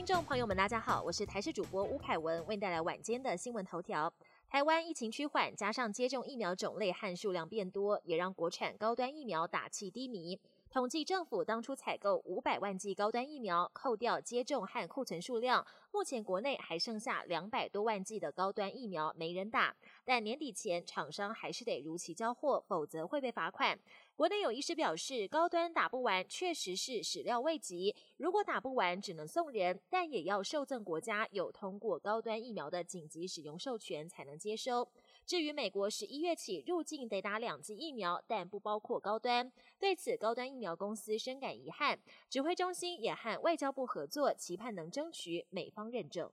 [0.00, 4.10] 听众朋友们，大家好，我是台视主播吴凯文，为您带来晚间的新闻头条。
[4.48, 10.40] 台湾疫情趋缓，加上接种疫苗种类和数量变多，也让国产高端疫苗打气低迷。
[10.70, 19.76] 统计政府当初采购五百万剂高端疫苗，扣掉接种和库存数量，目前国内还剩下两百多万剂的高端疫苗没人打。
[20.04, 23.78] 但年底前厂商还是得如期交货，否则会被罚款。
[24.20, 34.86] 国内有医师表示，高端打不完确实是始料未及，如果打不完只能送人，但也要受赠国家有通过高端疫苗的紧急使用授权才能接收。
[35.24, 41.98] 至于美国十一月起入境得打两剂疫苗，但不包括高端，对此高端疫苗公司深感遗憾。
[42.28, 46.30] 指挥中心也和外交部合作，期盼能争取美方认证。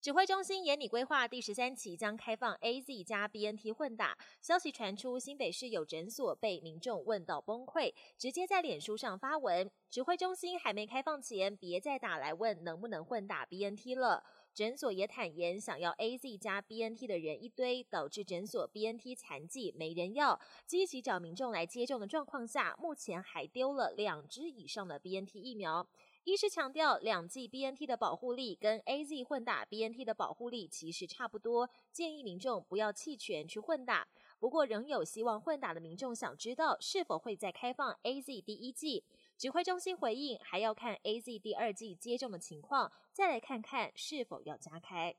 [0.00, 14.24] 指挥中心严拟规划第十三期将开放 A Z 加 B N T 混打，消息传出，新北市有诊所被民众问到崩溃，直接在脸书上发文：指挥中心还没开放前，别再打来问能不能混打 B N T 了。
[14.54, 25.86] 诊所也坦言，想要 A Z 加 B N T 的人一堆，导致诊所 B N T 残疾没人要，积极找民众来接种的状况下，目前还丢了两支以上的 B N T 疫苗。
[26.24, 34.06] 医师强调，两剂 B N T 的保护力跟 A Z 混打 B N T 的保护力其实差不多，建议民众不要弃权去混打。
[34.38, 39.02] 不过，仍有希望混打的民众想知道是否会再开放 A Z 第一剂。
[39.38, 45.16] 指挥中心回应，还要看 A Z 第二剂接种的情况，再来看看是否要加开。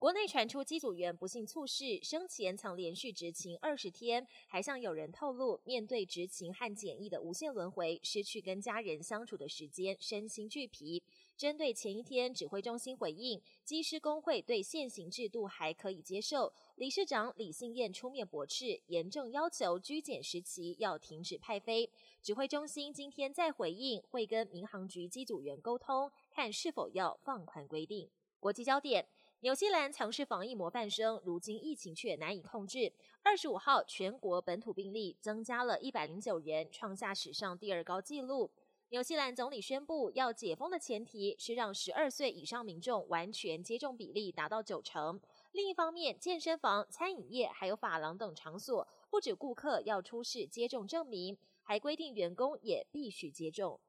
[0.00, 11.02] 国内传出机组员不幸猝逝，生前曾连续执勤二十天，还向有人透露，面对执勤和检疫的无限轮回，失去跟家人相处的时间，身心俱疲。
[11.36, 21.90] 针对前一天指挥中心回应，机师工会对现行制度还可以接受，理事长李信燕出面驳斥，严正要求居检时期要停止派飞。
[22.22, 28.08] 指挥中心今天再回应，会跟民航局机组员沟通，看是否要放宽规定。
[28.38, 29.06] 国际焦点。
[29.42, 32.92] 纽西兰曾是防疫模范生，如今疫情却难以控制。
[33.22, 38.50] 二十五号，全国本土病例增加了一百零九人，创下史上第二高纪录。
[38.90, 45.18] 纽西兰总理宣布，要解封的前提是让十二岁以上民众完全接种比例达到九成。
[45.52, 53.80] 另一方面，健身房、餐饮业还有发廊等场所，不止顾客要出示接种证明，还规定员工也必须接种。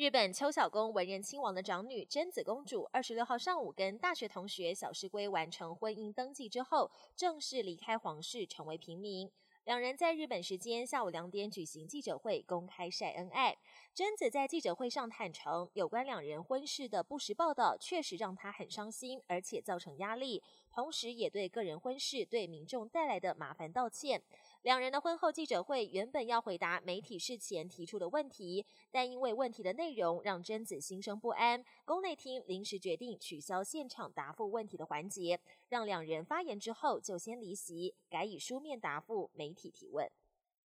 [0.00, 9.30] 日本秋小宫文人亲王的长女贞子公主，二十六号上午跟大学同学小师龟完成婚姻登记之后，正式离开皇室，成为平民。
[9.64, 13.54] 两人在日本时间下午两点举行记者会，公开晒恩爱。
[13.92, 20.42] 贞子在记者会上坦诚，有关两人婚事的不实报道，确实让她很伤心，而且造成压力。
[20.72, 24.22] 同时，也对个人婚事对民众带来的麻烦道歉。
[24.62, 40.10] 两人的婚后记者会原本要回答媒体事前提出的问题，但因为问题的内容让贞子心生不安，宫内厅临时决定取消现场答复问题的环节，让两人发言之后就先离席，改以书面答复媒体提问。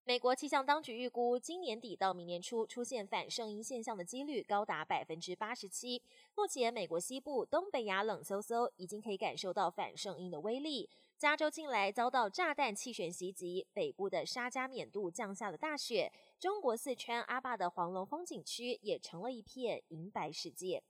[0.04, 6.02] 美国气象当局预估，今年底到明年初出现反圣婴现象的几率高达百分之八十七。
[6.34, 10.90] 目前，美国西部、东北亚冷飕飕，已经可以感受到反圣婴的威力。
[11.16, 16.12] 加州近来遭到炸弹气旋袭击，北部的沙加缅度降下了大雪。
[16.40, 20.82] 中国四川阿坝的黄龙风景区也成了一片银白世界。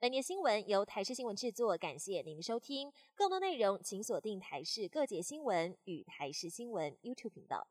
[0.00, 2.92] 本年新闻由台视新闻制作，感谢您的收听。
[3.14, 7.68] 更多内容请锁定台视各节新闻与台视新闻 YouTube 频道。